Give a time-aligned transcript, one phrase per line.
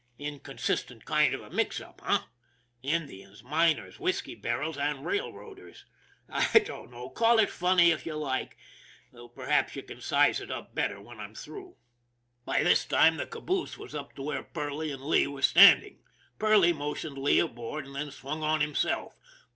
[0.17, 2.21] Inconsistent kind of a mix up, eh?
[2.81, 5.85] Indians, miners, whisky barrels, and railroaders.
[6.27, 8.57] I don't know; call it funny if you like,
[9.11, 11.75] though perhaps you can size it up better when I'm through.
[12.45, 15.99] By this time the caboose was up to where Perley and Lee were standing.
[16.39, 19.13] Perley motioned Lee aboard, and then swung on himself.